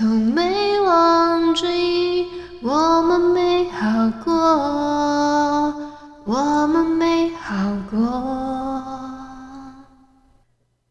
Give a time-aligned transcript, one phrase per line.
[0.00, 2.26] 从没忘记
[2.62, 4.32] 我们美好过。
[6.24, 7.54] 我们美好
[7.90, 7.98] 过。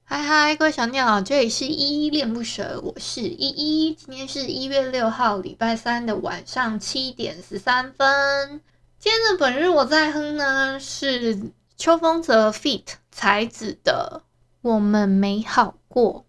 [0.04, 3.96] 嗨嗨，各位小鸟，这里是依依恋不舍，我是依依。
[3.96, 8.62] 今天是一月六号，礼拜三的晚上七点十三分。
[9.00, 12.84] 今天的本日我在哼呢，是秋风泽 feat.
[13.12, 14.22] 才子的
[14.62, 16.26] 《我们美好过》。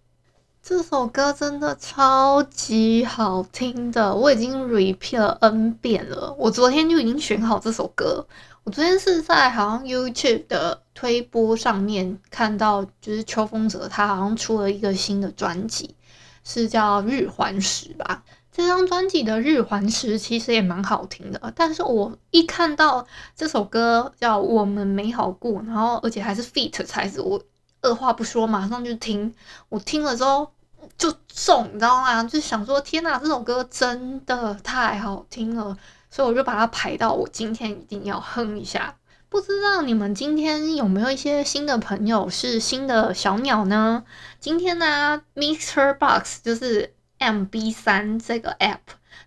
[0.70, 6.32] 这首歌真的超级好听的，我已经 repeat 了 N 遍了。
[6.38, 8.24] 我昨天就已经选好这首歌。
[8.62, 15.96] 我昨天是在好像 YouTube 的推播上面看到，就是邱风泽他好像出了一个新的专辑，
[16.44, 18.22] 是叫《日环食》吧。
[18.52, 23.04] 这张专辑的《日环食》其实也蛮好听的，但是我一看到
[23.34, 26.80] 这首歌叫《我们美好过》，然后而且还是 feat.
[26.84, 27.42] 才子，我
[27.82, 29.34] 二话不说马上就听。
[29.68, 30.52] 我听了之后
[30.98, 32.22] 就中，你知道吗？
[32.24, 35.76] 就想说天哪，这首歌真的太好听了。
[36.10, 38.96] 所以我就把它排到我今天一定要哼一下。
[39.28, 44.02] 不知道你们今天有没有一些新的朋友是新的小鸟呢？
[44.40, 48.78] 今天呢，MixerBox 就是 MB 三这个 App，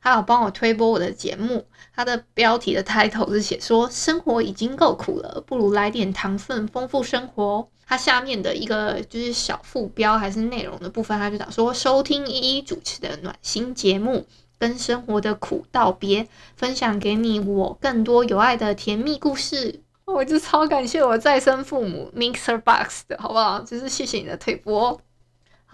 [0.04, 1.66] 他有帮我推播我的节目。
[1.96, 7.68] 它的标题的 title 是写说生活已经够苦了，不如来点糖分，丰富生活。
[7.86, 14.26] 它下面的一个就是小副标还是内容的部分，它就讲说收听依依主持的暖心节目。
[14.60, 16.26] 跟生活的苦道别，
[16.56, 19.82] 分享给你我更多有爱的甜蜜故事。
[20.06, 23.60] 我就超感谢我再生父母 MixerBox 的好不好？
[23.60, 25.02] 就是谢谢你的推播。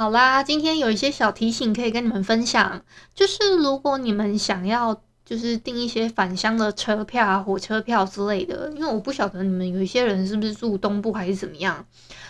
[0.02, 2.82] 好啦，今天有一些小提醒可以跟你们分享，
[3.14, 11.86] 就是如果你们想要就是订一些返乡的车票啊、火车票之类的，因为我不晓得你们有一些人是不是住东部还是怎么样。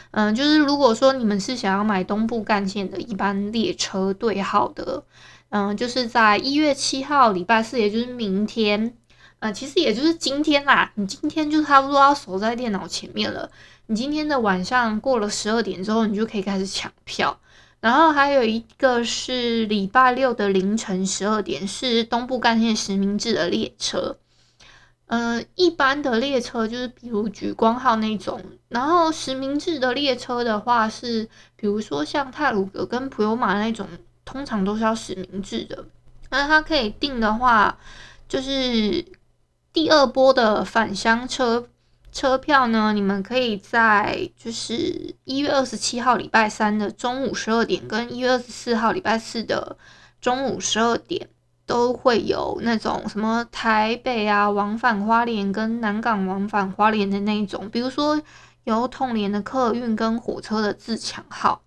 [0.09, 5.03] 嗯，就是如果说你们是想要买东部干线的一般列车对号的。
[5.50, 8.96] 嗯，就是在一月七号礼拜四，也就是明天，
[9.41, 10.91] 呃，其实也就是今天啦。
[10.96, 13.47] 你今天就差不多要守在电脑前面了。
[13.86, 17.40] 你今天的晚上过了十二点之后，你就可以开始抢票。
[17.79, 24.17] 然后还有一个是礼拜六的凌晨十二点，是东部干线实名制的列车。
[25.07, 33.88] 嗯，一般的列车就是比如莒光号那种，然后实名制的列车的话是，比如说像太鲁阁跟普悠玛那种。
[34.25, 35.85] 通常都是要实名制的，
[36.29, 37.75] 那它可以订的话，
[38.28, 39.03] 就是
[39.73, 41.68] 第二波的返乡车
[42.11, 49.77] 车票呢，你们可以在就是一月二十七号礼拜三的中午十二点，跟一月二十四号礼拜四的
[50.19, 51.29] 中午十二点，
[51.65, 58.21] 都会有那种什么台北啊往返花莲跟南港往返花莲的那一种，比如说
[58.63, 61.61] 有统联的客运跟火车的自强号，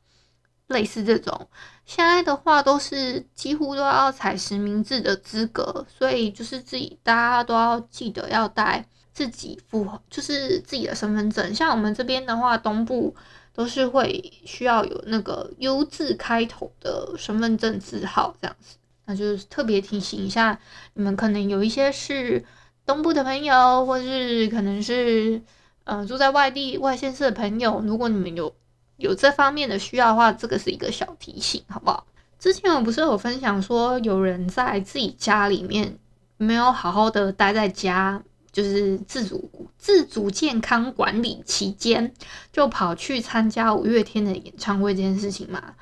[0.67, 1.49] 类似这种。
[1.85, 11.55] 现在的话都是几乎都要采实名制的资格，所以就是自己大家都要记得要带自己符合，就是自己的身份证。
[11.55, 13.15] 像我们这边的话，东部
[13.55, 18.77] 都是会需要有那个 U 字开头的身份证字号这样子。
[19.07, 20.59] 那就是特别提醒一下，
[20.95, 22.45] 你们可能有一些是
[22.85, 25.41] 东部的朋友，或是可能是
[25.85, 28.55] 呃住在外地外县市的朋友，如果你们有。
[28.99, 32.07] 有这方面的需要的话，这个是一个小提醒，好不好？
[32.39, 35.99] 之前我不是有分享说，有人在自己家里面
[36.37, 38.23] 没有好好的待在家，
[38.53, 42.13] 就是自主自主健康管理期间，
[42.53, 45.75] 就跑去参加五月天的演唱会这件事情嘛？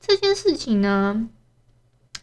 [0.00, 1.28] 这件事情呢，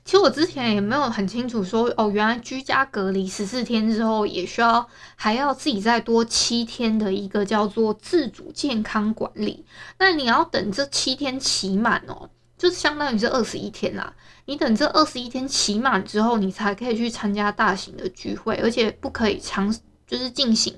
[0.06, 9.66] 其实我之前也没有很清楚说，哦，原来居家隔离十四天之后，也需要还要自己再多七天的一个叫做自主健康管理。
[10.00, 14.14] 那你要等这七天期满哦，就相当于这二十一天啦。
[14.46, 19.76] 你等这二十一天期满之后，你才可以去参加大型的聚会，而且不可以长，
[20.08, 20.74] 就是进行，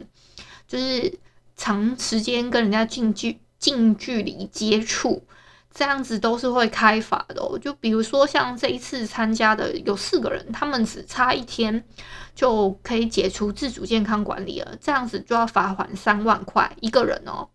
[0.67, 1.17] 就是
[1.55, 5.23] 长时间跟人家近距近距离接触。
[5.71, 11.85] 这样子都是会开罚的哦，就比如说像这一次参加的有四个人，他们只差一天
[12.33, 17.47] 就可以解除自主健康管理了，这样子就要罚款三万块一个人哦，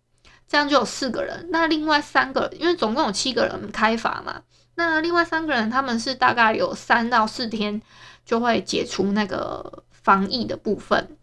[0.47, 1.49] 这样就有四个人。
[1.51, 4.41] 那另外三个，因为总共有七个人开罚嘛，
[4.75, 7.79] 那另外三个人他们是大概有三到四天
[8.25, 11.17] 就会解除那个防疫的部分，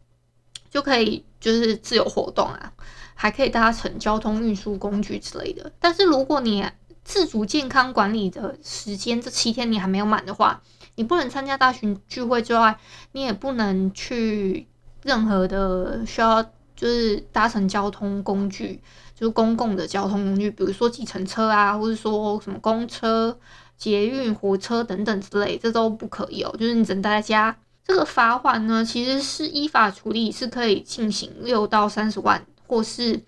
[0.72, 2.72] 就可以就是自由活动啊，
[3.14, 5.70] 还可以搭乘交通运输工具之类的。
[5.78, 6.66] 但是如果你
[7.04, 10.62] 自主健康管理的时间，这七天你还没有满的话，
[10.94, 12.78] 你不能参加大型聚会之外，
[13.12, 14.66] 你也不能去
[15.02, 18.80] 任何的需要就是搭乘交通工具，
[19.14, 23.38] 就是公共的交通工具，比如说计程车啊，或者说什么公车、
[23.76, 26.56] 捷运、火车等等之类，这都不可以哦。
[26.58, 27.54] 就是你只能待在家。
[27.84, 33.22] 这个罚款呢，其实是依法处理，是可以进行六到三十万，或是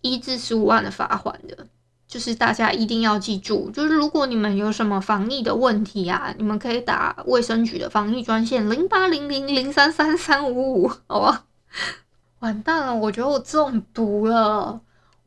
[0.00, 1.66] 一至十五万的罚款的。
[2.08, 11.44] 就是大家一定要记住，就是如果你们有什么防疫的问题啊，你们可以打卫生局的防疫专线零八零零零三三三五五，好吧？
[12.40, 14.80] 完蛋了，我觉得我中毒了。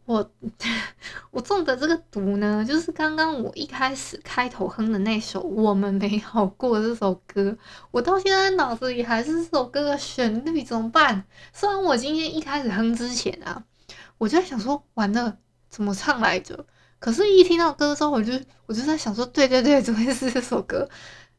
[0.05, 0.31] 我
[1.31, 7.57] 我中的这个毒呢，就是刚刚我一开始开头哼的那首《我们没好过》这首歌，
[7.91, 11.23] 我到现在脑子里还是这首歌的旋律，怎么办？
[11.53, 13.63] 虽然我今天一开始哼之前啊，
[14.17, 15.37] 我就在想说，完了，
[15.69, 16.65] 怎么唱来着？
[16.99, 18.33] 可是，一听到歌之后，我就
[18.65, 20.89] 我就在想说，对对对， 怎么会是这首歌？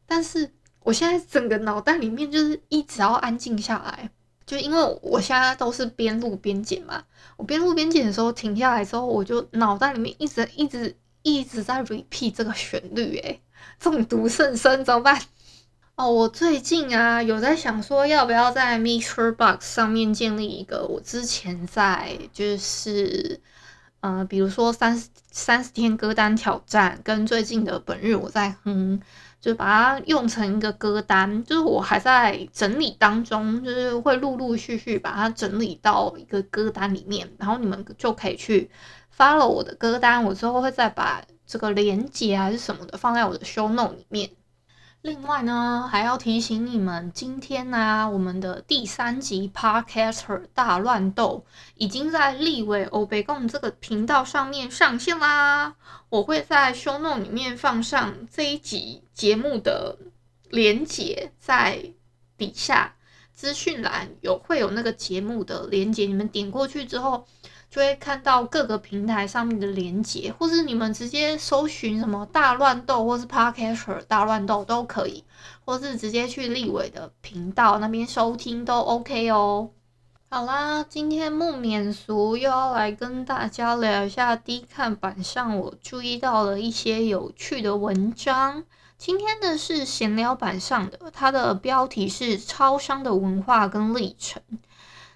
[0.05, 0.51] 但是
[0.81, 4.09] 我现在整个脑袋里面就是一直要安静下来，
[4.45, 7.03] 就因为我现在都是边录边剪嘛。
[7.37, 13.41] 我边录边剪的时候停下来之后，我就脑袋里面一直一直一直在 repeat 这个旋律，诶，
[13.79, 15.21] 中毒甚深，怎么办？
[15.95, 23.41] 哦，我最近啊有在想说，要不要在 MixerBox 上面建立一个我之前在就是。
[24.01, 29.01] 呃，比如说三十三十天歌单挑战，跟最近的本日我在哼，
[29.45, 38.67] 就把它用成一个歌单，就是我还在整理当中，就是会陆陆续续把它整理到一个歌单里面，然后你们就可以去
[39.15, 44.27] follow 我的歌单，我之后会再把这个连接还是什么的放在我的 show note 里面。
[45.05, 55.75] 另外呢，还要提醒你们，今天呢、我们的第三集 Podcaster 大乱斗已经在立伟欧北共这个频道上面上线啦。
[56.09, 59.95] 我会在 show note 里面放上这一集节目的
[60.49, 61.91] 连结，在
[62.35, 62.95] 底下
[63.31, 67.27] 资讯栏有会有那个节目的连结，你们点过去之后。
[67.75, 75.25] 就会看到各个平台上面的连接，或是你们直接搜寻什么大乱斗，或是 Podcaster 大乱斗都可以，
[75.65, 79.71] 或是直接去立伟的频道那边收听都 OK 哦。
[80.29, 88.63] 好啦，今天木免俗又要来跟大家聊一下低看板上我注意到了一些有趣的文章。
[88.97, 94.41] 今天的是闲聊版上的，它的标题是超商的文化跟历程。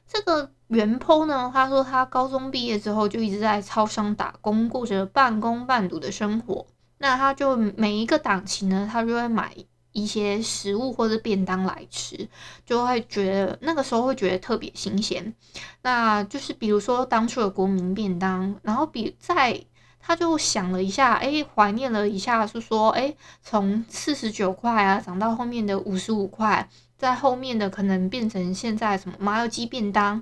[0.10, 0.52] 这个。
[0.70, 6.68] 原 PO 呢，他说他高中毕业之后就一直在超商打工，过着半工半读的生活。
[7.00, 9.52] 那他就每一个档期呢，他就会买
[9.94, 12.30] 一些食物或者便当来吃，
[12.68, 15.34] 就会觉得那个时候会觉得特别新鲜。
[15.82, 19.60] 那就是比如说当初的国民便当，然后比在
[20.00, 30.22] 他就想了一下，哎，怀念了一下，是说，哎，从四十九块啊涨到后面的五十五块，在后面的可能变成现在什么麻油鸡便当。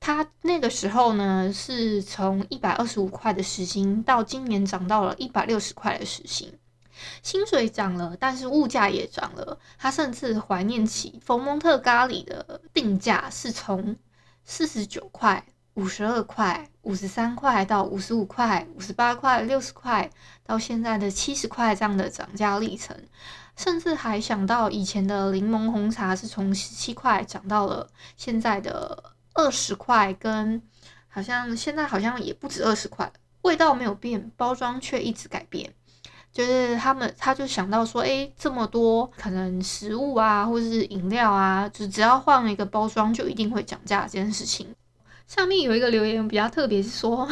[0.00, 6.52] 他那个时候呢，是从一百二十五块的时薪，到今年涨到了一百六十块的时薪，
[7.22, 9.58] 薪水涨了，但是物价也涨了。
[9.78, 13.96] 他甚至怀念起佛蒙特咖喱的定价是从
[14.44, 20.10] 四十九块、五十二块、五十三块到五十五块、五十八块、六十块，
[20.44, 22.96] 到现在的七十块这样的涨价历程，
[23.56, 29.14] 甚至还想到以前的柠檬红茶是从十七块涨到了现在的。
[29.36, 30.62] 二十块跟
[31.08, 33.12] 好像现在好像也不止二十块，
[33.42, 35.74] 味道没有变，包装却一直改变。
[36.32, 44.72] 就是他们他就想到说，诶，这么多可能食物啊，或者是饮料啊，就只要换了一个包装，就一定会涨价这件事情。
[45.26, 47.28] 下面有一个留言比较特别，是说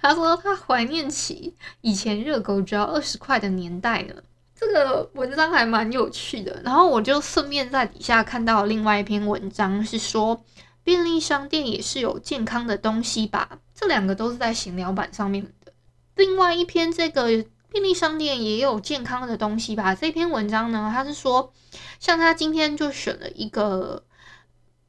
[0.00, 4.14] 他说他怀念起以前热狗只要二十块的年代呢。
[4.58, 6.60] 这个文章还蛮有趣的。
[6.64, 10.42] 然后我就顺便在底下看到另外一篇文章，是说
[10.82, 13.58] 便利商店也是有健康的东西吧？
[13.74, 15.72] 这两个都是在闲聊版上面的。
[16.14, 17.26] 另外一篇这个
[17.68, 19.94] 便利商店也有健康的东西吧？
[19.94, 21.52] 这篇文章呢，他是说，
[22.00, 24.02] 像他今天就选了一个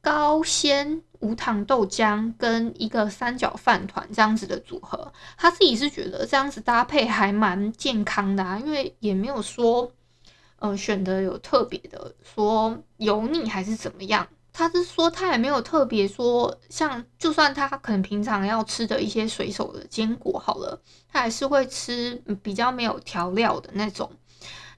[0.08, 9.92] 高纤无糖豆浆跟一个三角饭团这样子的组合，他自己是觉得这样子搭配还蛮健康的啊，因为也没有说，
[10.60, 14.26] 呃，选的有特别的说油腻还是怎么样。
[14.50, 24.10] 他是说他也没有特别说，像就算他可能平常要吃的一些随手的坚果好了，他还是会吃比较没有调料的那种，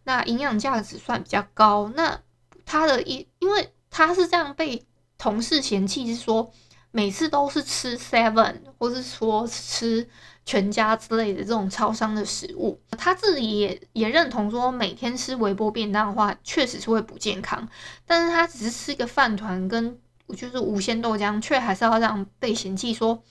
[0.02, 1.88] 那营养价值算比较高。
[1.94, 2.18] 那
[2.66, 4.84] 他的一，因为他是这样被。
[5.20, 6.50] 同事嫌弃是说，
[6.92, 10.08] 每次都是吃 Seven，或是说吃
[10.46, 12.80] 全家之类的这种超商的食物。
[12.96, 17.68] 他自己也也认同说，每天吃微波便当的话，确实是会不健康。
[18.06, 20.00] 但是他只是吃一个饭团跟
[20.34, 23.22] 就是无限豆浆，却还是要这样被嫌弃说，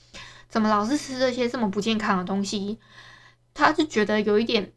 [0.47, 2.77] 怎么老是吃这些这么不健康的东西？
[3.55, 4.71] 他就觉得有一点，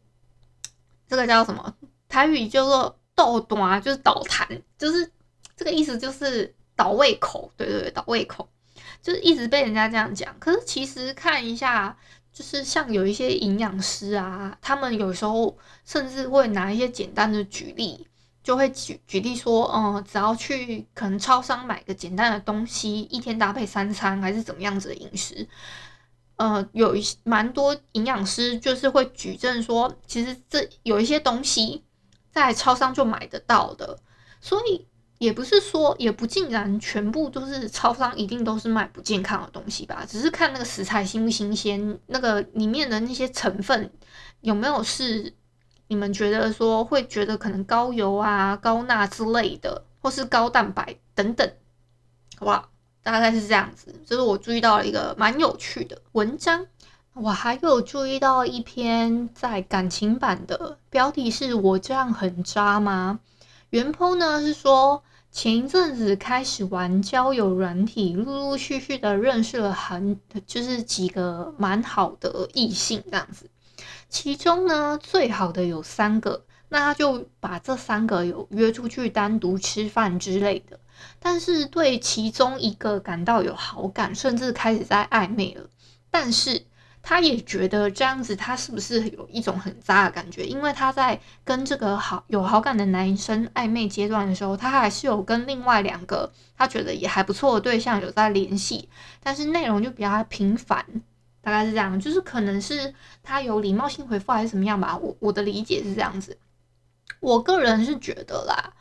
[1.07, 1.75] 这个叫什么？
[2.09, 5.11] 台语叫做倒弹，就是倒弹，就是
[5.55, 6.55] 这个意思，就是。
[6.75, 8.49] 倒胃口，对对对，倒胃口，
[9.01, 10.35] 就是一直被人家这样讲。
[10.39, 11.97] 可是其实看一下，
[12.31, 18.07] 就是像有一些营养师啊，他们有时候甚至会拿一些简单的举例，
[18.43, 25.47] 就会举举例说，嗯，只要去可能超商买个简单的东西，一天搭配三餐还是怎么样子的饮食，
[26.37, 31.83] 呃，有一些蛮多营养师就是会举证说，其实这有一些东西
[32.31, 33.99] 在超商就买得到的，
[34.41, 34.87] 所以。
[35.23, 43.89] 也不是说，也不尽然全部都是超商一定都是卖不健康的东西吧，只是看那个食材新不新鲜，那个里面的那些成分
[44.41, 45.33] 有没有是
[45.87, 51.49] 你们觉得说会觉得可能高油啊、高钠之类的，或是高蛋白等等，
[52.37, 52.69] 好不好？
[53.01, 53.95] 大概是这样子。
[54.05, 56.67] 这是我注意到了一个蛮有趣的文章。
[57.13, 63.21] 我还有注意到一篇在感情版的标题是我这样很渣吗？
[63.69, 65.01] 原 po 呢是说。
[65.33, 73.49] 前一阵子开始玩交友软体，陆陆续续的认识了很就是几个蛮好的异性这样子。
[74.07, 80.79] 其中呢，最好的有三个，那他就把这三个有约出去单独吃饭之类的。
[81.19, 85.67] 但是对其中一个感到有好感，甚至开始在暧昧了。
[86.11, 86.63] 但是。
[87.05, 90.45] 他也觉得这样子，他是不是有一种很渣的感觉？
[90.45, 98.87] 因为他在跟这个好有好感的男生暧昧阶段的时候，他还是有跟另外两个他觉得也还不错的对象有在联系，
[99.21, 100.85] 但是内容就比较频繁，
[101.41, 104.97] 大概是这样，就是可能是他有礼貌性回复还是怎么样吧。
[104.97, 106.37] 我我的理解是这样子，
[107.19, 108.73] 我个人是觉得啦，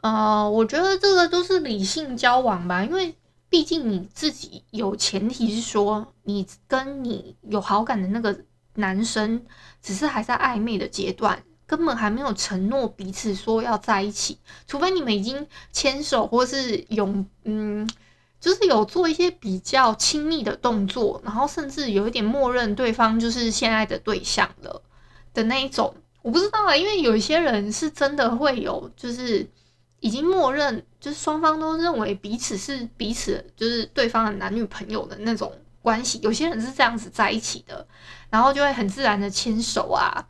[0.00, 3.14] 呃，我觉得这个都是理性交往吧，因为。
[3.50, 8.38] 毕竟你自己有前提是说，你跟你有好感的那个
[8.74, 9.42] 男生，
[9.80, 14.38] 只是还在暧昧的阶段，根本还没有承诺彼此说要在一起。
[14.66, 17.88] 除非你们已经牵手，或是有嗯，
[18.38, 24.82] 就是有做一些比较亲密的动作，然后甚至有一点默认对方就是现在的对象了
[25.32, 25.94] 的那一种。
[26.20, 29.48] 我不知道啊，因为有一些人是真的会有，就是。
[30.00, 35.52] 已经默认，就是双方都认为彼此是彼此，就是对方的男女朋友的那种
[35.82, 36.20] 关系。
[36.22, 37.86] 有些人是这样子在一起的，
[38.30, 40.26] 然后就会很自然的牵手啊，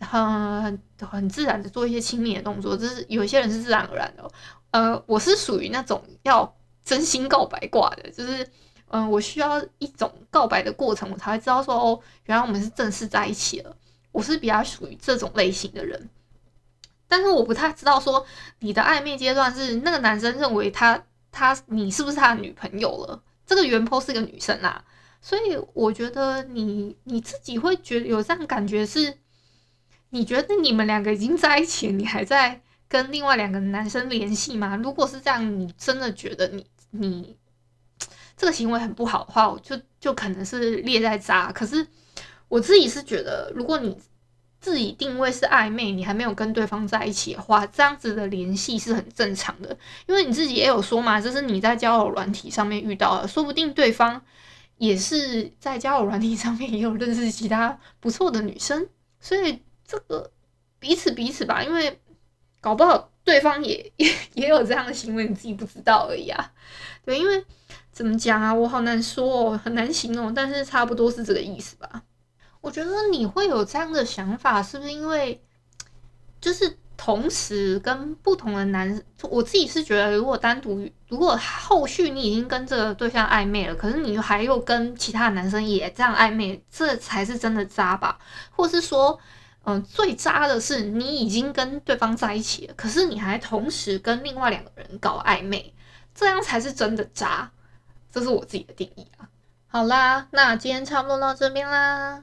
[0.00, 2.76] 很很自然的做一些亲密的动作。
[2.76, 4.30] 就是有些人是自然而然的，
[4.72, 8.46] 呃，我是属于那种要真心告白挂的，就是
[8.88, 13.74] 嗯、我需要一种告白的过程，我才会知道说哦，原来我们是正式在一起了。
[14.10, 16.10] 我是比较属于这种类型的人。
[17.12, 18.24] 但是我不太知道说
[18.60, 20.98] 你的暧昧阶段是那个男生认为他
[21.30, 23.22] 他你是不是他的女朋友了？
[23.44, 24.82] 这个原 po 是个女生啊，
[25.20, 29.18] 所以我觉得你你自己会觉得有这样感觉是，
[30.08, 34.74] 你觉得你们两个已经在一起，你还在跟另外两个男生联系吗？
[34.76, 37.36] 如果是这样，你真的觉得你你
[38.38, 41.52] 这个行为很不好的话，我就就可能是列在渣。
[41.52, 41.86] 可是
[42.48, 44.00] 我自己是觉得，如果你
[44.62, 49.76] 自己定位是暧昧，你还没有跟对方在一起的话，这样子的联系是很正常的，
[50.06, 54.22] 因为你自己也有说嘛，这是你在交友软体上面遇到的，说不定对方
[54.78, 58.88] 也是在交友软体上面也有认识其他不错的女生，
[59.20, 60.30] 所以这个
[60.78, 62.00] 彼此彼此吧，因为
[62.60, 66.52] 搞不好对方也 也也有这样的行为，你自己不知道而已啊。
[67.04, 67.44] 对，因为
[67.90, 72.01] 怎么讲啊，我好难说哦，很难形容，但是差不多是这个意思吧。
[72.62, 75.44] 我觉得你会有这样的想法，是不是因为
[76.40, 88.18] 就是同时跟不同的男，我自己是觉得，如果单独，如果后续你已经跟这个对象暧昧了，可是你还又跟其他男生也这样暧昧，这才是真的渣吧？
[88.50, 89.18] 或是说，
[89.64, 95.74] 嗯、最渣的是你已经跟对方在一起了，可是你还同时跟另外两个人搞暧昧，
[96.14, 97.50] 这样才是真的渣。
[98.12, 99.26] 这是我自己的定义啊。
[99.66, 102.22] 好啦，那今天差不多到这边啦。